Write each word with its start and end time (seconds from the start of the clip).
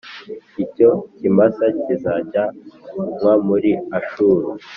Icyo 0.63 0.89
kimasa 1.17 1.65
kizajyanwa 1.81 3.31
muri 3.47 3.71
Ashuru, 3.97 4.47